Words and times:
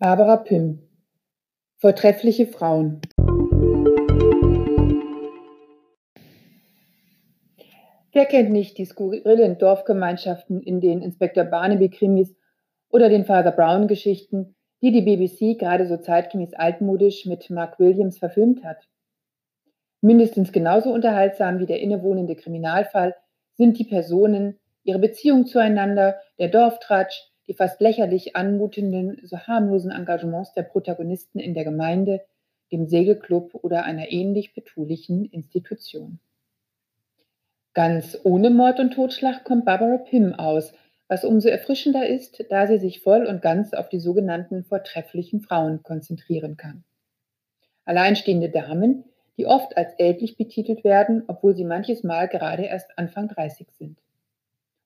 Barbara 0.00 0.36
Pym 0.36 0.78
Vortreffliche 1.78 2.46
Frauen 2.46 3.00
Wer 8.12 8.26
kennt 8.26 8.50
nicht 8.50 8.78
die 8.78 8.84
skurrilen 8.84 9.58
Dorfgemeinschaften 9.58 10.62
in 10.62 10.80
den 10.80 11.02
Inspektor 11.02 11.42
Barnaby-Krimis 11.42 12.36
oder 12.90 13.08
den 13.08 13.24
Father 13.24 13.50
Brown-Geschichten, 13.50 14.54
die 14.82 14.92
die 14.92 15.02
BBC 15.02 15.58
gerade 15.58 15.88
so 15.88 15.96
zeitgemäß 15.96 16.54
altmodisch 16.54 17.26
mit 17.26 17.50
Mark 17.50 17.80
Williams 17.80 18.18
verfilmt 18.18 18.62
hat? 18.62 18.88
Mindestens 20.00 20.52
genauso 20.52 20.92
unterhaltsam 20.92 21.58
wie 21.58 21.66
der 21.66 21.80
innewohnende 21.80 22.36
Kriminalfall 22.36 23.16
sind 23.54 23.76
die 23.80 23.84
Personen, 23.84 24.60
ihre 24.84 25.00
Beziehung 25.00 25.46
zueinander, 25.46 26.20
der 26.38 26.50
Dorftratsch, 26.50 27.32
die 27.48 27.54
fast 27.54 27.80
lächerlich 27.80 28.36
anmutenden, 28.36 29.20
so 29.24 29.38
harmlosen 29.38 29.90
Engagements 29.90 30.52
der 30.52 30.62
Protagonisten 30.62 31.40
in 31.40 31.54
der 31.54 31.64
Gemeinde, 31.64 32.20
dem 32.70 32.86
Segelclub 32.86 33.54
oder 33.54 33.84
einer 33.84 34.12
ähnlich 34.12 34.54
betulichen 34.54 35.24
Institution. 35.24 36.20
Ganz 37.72 38.18
ohne 38.24 38.50
Mord 38.50 38.80
und 38.80 38.92
Totschlag 38.92 39.44
kommt 39.44 39.64
Barbara 39.64 39.98
Pym 39.98 40.34
aus, 40.34 40.74
was 41.08 41.24
umso 41.24 41.48
erfrischender 41.48 42.06
ist, 42.06 42.44
da 42.50 42.66
sie 42.66 42.78
sich 42.78 43.00
voll 43.00 43.24
und 43.24 43.40
ganz 43.40 43.72
auf 43.72 43.88
die 43.88 44.00
sogenannten 44.00 44.64
vortrefflichen 44.64 45.40
Frauen 45.40 45.82
konzentrieren 45.82 46.58
kann. 46.58 46.84
Alleinstehende 47.86 48.50
Damen, 48.50 49.04
die 49.38 49.46
oft 49.46 49.76
als 49.78 49.94
ältlich 49.94 50.36
betitelt 50.36 50.84
werden, 50.84 51.22
obwohl 51.28 51.56
sie 51.56 51.64
manches 51.64 52.02
Mal 52.02 52.28
gerade 52.28 52.64
erst 52.64 52.98
Anfang 52.98 53.28
30 53.28 53.68
sind. 53.70 53.98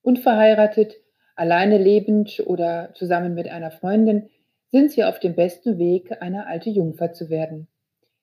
Unverheiratet, 0.02 0.94
Alleine 1.42 1.76
lebend 1.76 2.40
oder 2.46 2.90
zusammen 2.94 3.34
mit 3.34 3.48
einer 3.48 3.72
Freundin 3.72 4.30
sind 4.70 4.92
sie 4.92 5.02
auf 5.02 5.18
dem 5.18 5.34
besten 5.34 5.76
Weg, 5.76 6.22
eine 6.22 6.46
alte 6.46 6.70
Jungfer 6.70 7.12
zu 7.14 7.30
werden. 7.30 7.66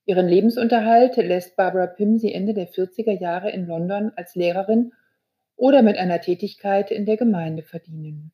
Ihren 0.05 0.29
Lebensunterhalt 0.29 1.17
lässt 1.17 1.57
Barbara 1.57 1.87
Pym 1.87 2.17
sie 2.17 2.33
Ende 2.33 2.53
der 2.53 2.69
40er 2.69 3.11
Jahre 3.11 3.51
in 3.51 3.67
London 3.67 4.13
als 4.15 4.35
Lehrerin 4.35 4.93
oder 5.57 5.81
mit 5.81 5.97
einer 5.97 6.21
Tätigkeit 6.21 6.91
in 6.91 7.05
der 7.05 7.17
Gemeinde 7.17 7.61
verdienen 7.61 8.31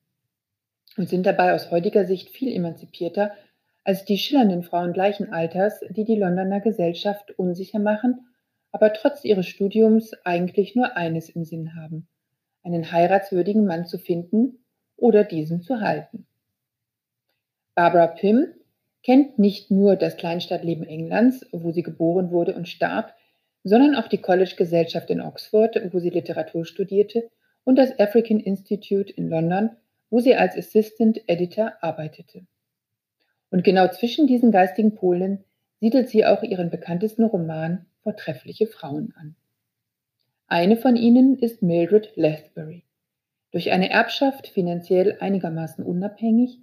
und 0.96 1.08
sind 1.08 1.26
dabei 1.26 1.52
aus 1.52 1.72
heutiger 1.72 2.04
Sicht 2.04 2.30
viel 2.30 2.54
emanzipierter 2.54 3.32
als 3.82 4.04
die 4.04 4.18
schillernden 4.18 4.62
Frauen 4.62 4.92
gleichen 4.92 5.32
Alters, 5.32 5.80
die 5.90 6.04
die 6.04 6.14
Londoner 6.14 6.60
Gesellschaft 6.60 7.36
unsicher 7.36 7.80
machen, 7.80 8.28
aber 8.70 8.92
trotz 8.92 9.24
ihres 9.24 9.48
Studiums 9.48 10.12
eigentlich 10.24 10.76
nur 10.76 10.96
eines 10.96 11.28
im 11.28 11.42
Sinn 11.42 11.74
haben, 11.74 12.06
einen 12.62 12.92
heiratswürdigen 12.92 13.66
Mann 13.66 13.86
zu 13.86 13.98
finden 13.98 14.60
oder 14.96 15.24
diesen 15.24 15.62
zu 15.62 15.80
halten. 15.80 16.26
Barbara 17.74 18.06
Pym 18.06 18.48
kennt 19.02 19.38
nicht 19.38 19.70
nur 19.70 19.96
das 19.96 20.16
Kleinstadtleben 20.16 20.86
Englands, 20.86 21.46
wo 21.52 21.70
sie 21.70 21.82
geboren 21.82 22.30
wurde 22.30 22.54
und 22.54 22.68
starb, 22.68 23.14
sondern 23.62 23.94
auch 23.94 24.08
die 24.08 24.18
College-Gesellschaft 24.18 25.10
in 25.10 25.20
Oxford, 25.20 25.92
wo 25.92 25.98
sie 25.98 26.10
Literatur 26.10 26.64
studierte, 26.64 27.28
und 27.64 27.76
das 27.76 27.98
African 27.98 28.38
Institute 28.38 29.12
in 29.12 29.28
London, 29.28 29.70
wo 30.08 30.20
sie 30.20 30.36
als 30.36 30.56
Assistant 30.56 31.20
Editor 31.26 31.72
arbeitete. 31.80 32.46
Und 33.50 33.64
genau 33.64 33.88
zwischen 33.88 34.26
diesen 34.26 34.52
geistigen 34.52 34.94
Polen 34.94 35.44
siedelt 35.80 36.08
sie 36.08 36.24
auch 36.24 36.42
ihren 36.42 36.70
bekanntesten 36.70 37.24
Roman 37.24 37.86
Vortreffliche 38.02 38.68
Frauen 38.68 39.12
an. 39.16 39.34
Eine 40.46 40.76
von 40.76 40.94
ihnen 40.94 41.38
ist 41.38 41.60
Mildred 41.60 42.14
Lethbury. 42.14 42.85
Durch 43.56 43.72
eine 43.72 43.88
Erbschaft 43.88 44.48
finanziell 44.48 45.16
einigermaßen 45.18 45.82
unabhängig, 45.82 46.58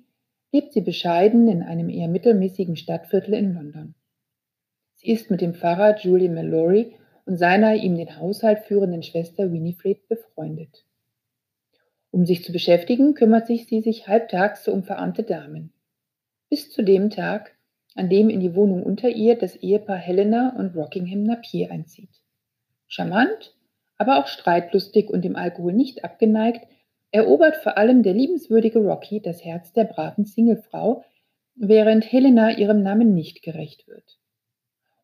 lebt 0.52 0.74
sie 0.74 0.82
bescheiden 0.82 1.48
in 1.48 1.64
einem 1.64 1.90
eher 1.90 2.08
mittelmäßigen 2.08 2.76
Stadtviertel 2.76 3.34
in 3.34 3.56
London. 3.56 3.96
Sie 4.98 5.10
ist 5.10 5.32
mit 5.32 5.42
dem 5.42 5.56
Pfarrer 5.56 5.98
Julian 5.98 6.36
Mallory 6.36 6.94
und 7.26 7.38
seiner 7.38 7.74
ihm 7.74 7.98
den 7.98 8.20
Haushalt 8.20 8.60
führenden 8.60 9.02
Schwester 9.02 9.52
Winifred 9.52 10.08
befreundet. 10.08 10.86
Um 12.12 12.28
sich 12.28 12.44
zu 12.44 12.52
beschäftigen, 12.52 13.16
kümmert 13.16 13.48
sich 13.48 13.66
sie 13.66 13.82
sich 13.82 14.08
halbtags 14.08 14.68
um 14.68 14.84
verarmte 14.84 15.24
Damen. 15.24 15.74
Bis 16.52 16.70
zu 16.70 16.84
dem 16.84 17.10
Tag, 17.10 17.58
an 17.96 18.08
dem 18.08 18.30
in 18.30 18.40
die 18.40 18.54
Wohnung 18.54 18.84
unter 18.84 19.10
ihr 19.10 19.36
das 19.36 19.56
Ehepaar 19.56 19.98
Helena 19.98 20.56
und 20.60 20.76
Rockingham 20.76 21.24
Napier 21.24 21.72
einzieht. 21.72 22.22
Charmant, 22.86 23.58
aber 23.98 24.20
auch 24.20 24.28
streitlustig 24.28 25.10
und 25.10 25.26
dem 25.26 25.36
Alkohol 25.36 25.74
nicht 25.74 26.04
abgeneigt, 26.04 26.68
erobert 27.14 27.58
vor 27.58 27.78
allem 27.78 28.02
der 28.02 28.14
liebenswürdige 28.14 28.80
Rocky 28.80 29.22
das 29.22 29.46
Herz 29.46 29.72
der 29.72 29.86
braven 29.86 30.26
Singlefrau, 30.26 31.06
während 31.56 32.12
Helena 32.12 32.58
ihrem 32.58 32.82
Namen 32.82 33.14
nicht 33.14 33.44
gerecht 33.44 33.88
wird. 33.88 34.18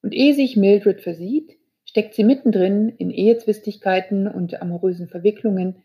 Und 0.02 0.14
ehe 0.14 0.34
sich 0.34 0.58
Mildred 0.58 1.02
versieht, 1.02 1.58
steckt 1.86 2.16
sie 2.16 2.24
mittendrin 2.24 2.90
in 2.90 3.12
Ehezwistigkeiten 3.12 4.28
und 4.28 4.60
amorösen 4.60 5.08
Verwicklungen, 5.08 5.84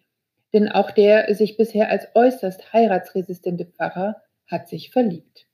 denn 0.55 0.69
auch 0.69 0.91
der 0.91 1.35
sich 1.35 1.59
bisher 1.59 1.91
als 1.91 2.09
äußerst 2.15 2.73
heiratsresistente 2.73 3.67
Pfarrer 3.67 4.17
hat 4.47 4.69
sich 4.69 4.91
verliebt. 4.91 5.47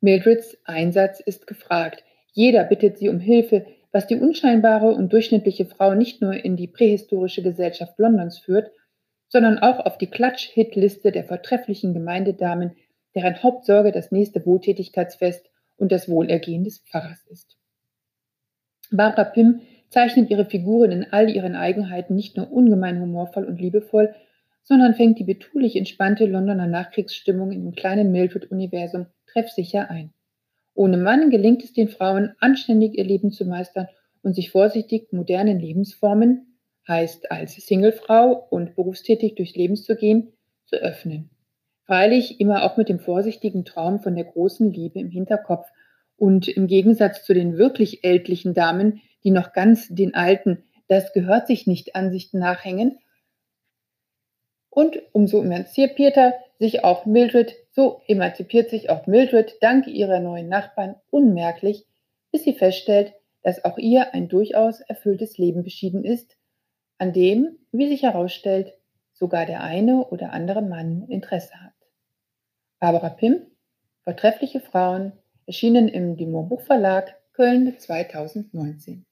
Mildreds 0.00 0.56
Einsatz 0.64 1.20
ist 1.20 1.46
gefragt. 1.46 2.02
Jeder 2.32 2.64
bittet 2.64 2.96
sie 2.96 3.10
um 3.10 3.20
Hilfe, 3.20 3.66
was 3.92 4.06
die 4.06 4.16
unscheinbare 4.16 4.94
und 4.94 5.12
durchschnittliche 5.12 5.66
Frau 5.66 5.94
nicht 5.94 6.22
nur 6.22 6.32
in 6.32 6.56
die 6.56 6.68
prähistorische 6.68 7.42
Gesellschaft 7.42 7.98
Londons 7.98 8.38
führt, 8.38 8.70
sondern 9.28 9.58
auch 9.58 9.80
auf 9.84 9.98
die 9.98 10.06
Klatsch-Hitliste 10.06 11.12
der 11.12 11.24
vortrefflichen 11.24 11.94
Gemeindedamen, 11.94 12.72
deren 13.14 13.42
Hauptsorge 13.42 13.92
das 13.92 14.12
nächste 14.12 14.44
Wohltätigkeitsfest 14.46 15.50
und 15.76 15.92
das 15.92 16.08
Wohlergehen 16.08 16.64
des 16.64 16.78
Pfarrers 16.78 17.24
ist. 17.26 17.56
Barbara 18.90 19.24
Pym 19.24 19.60
zeichnet 19.90 20.30
ihre 20.30 20.46
Figuren 20.46 20.92
in 20.92 21.12
all 21.12 21.30
ihren 21.30 21.56
Eigenheiten 21.56 22.14
nicht 22.14 22.36
nur 22.36 22.52
ungemein 22.52 23.00
humorvoll 23.00 23.44
und 23.44 23.60
liebevoll, 23.60 24.14
sondern 24.62 24.94
fängt 24.94 25.18
die 25.18 25.24
betulich 25.24 25.76
entspannte 25.76 26.26
Londoner 26.26 26.66
Nachkriegsstimmung 26.66 27.52
in 27.52 27.62
dem 27.62 27.74
kleinen 27.74 28.10
Mildred-Universum 28.10 29.06
treffsicher 29.26 29.90
ein. 29.90 30.12
Ohne 30.74 30.98
Mann 30.98 31.30
gelingt 31.30 31.64
es 31.64 31.72
den 31.72 31.88
Frauen, 31.88 32.34
anständig 32.40 32.98
ihr 32.98 33.04
Leben 33.04 33.30
zu 33.30 33.44
meistern 33.46 33.88
und 34.22 34.34
sich 34.34 34.50
vorsichtig 34.50 35.12
modernen 35.12 35.58
Lebensformen, 35.60 36.55
heißt 36.88 37.30
als 37.30 37.54
Singlefrau 37.54 38.46
und 38.50 38.76
berufstätig 38.76 39.34
durchs 39.34 39.56
Leben 39.56 39.76
zu 39.76 39.96
gehen, 39.96 40.32
zu 40.66 40.76
öffnen. 40.76 41.30
Freilich 41.84 42.40
immer 42.40 42.64
auch 42.64 42.76
mit 42.76 42.88
dem 42.88 42.98
vorsichtigen 42.98 43.64
Traum 43.64 44.00
von 44.00 44.14
der 44.14 44.24
großen 44.24 44.72
Liebe 44.72 44.98
im 44.98 45.10
Hinterkopf 45.10 45.68
und 46.16 46.48
im 46.48 46.66
Gegensatz 46.66 47.24
zu 47.24 47.34
den 47.34 47.58
wirklich 47.58 48.04
ältlichen 48.04 48.54
Damen, 48.54 49.02
die 49.22 49.30
noch 49.30 49.52
ganz 49.52 49.88
den 49.88 50.14
alten, 50.14 50.64
das 50.88 51.12
gehört 51.12 51.46
sich 51.46 51.66
nicht 51.66 51.94
Ansichten 51.94 52.38
nachhängen. 52.38 52.98
Und 54.70 55.00
umso 55.12 55.42
emanzipierter 55.42 56.34
sich 56.58 56.84
auch 56.84 57.06
Mildred, 57.06 57.54
so 57.72 58.02
emanzipiert 58.06 58.70
sich 58.70 58.90
auch 58.90 59.06
Mildred 59.06 59.56
dank 59.60 59.86
ihrer 59.86 60.20
neuen 60.20 60.48
Nachbarn 60.48 60.96
unmerklich, 61.10 61.84
bis 62.30 62.44
sie 62.44 62.54
feststellt, 62.54 63.12
dass 63.42 63.64
auch 63.64 63.78
ihr 63.78 64.12
ein 64.14 64.28
durchaus 64.28 64.80
erfülltes 64.80 65.38
Leben 65.38 65.62
beschieden 65.62 66.04
ist 66.04 66.36
an 66.98 67.12
dem, 67.12 67.58
wie 67.72 67.88
sich 67.88 68.02
herausstellt, 68.02 68.74
sogar 69.12 69.46
der 69.46 69.62
eine 69.62 70.06
oder 70.06 70.32
andere 70.32 70.62
Mann 70.62 71.06
Interesse 71.08 71.54
hat. 71.62 71.74
Barbara 72.78 73.10
Pim, 73.10 73.46
Vortreffliche 74.04 74.60
Frauen, 74.60 75.12
erschienen 75.46 75.88
im 75.88 76.16
Dumont 76.16 76.48
Buchverlag 76.48 77.16
Köln 77.32 77.78
2019. 77.78 79.04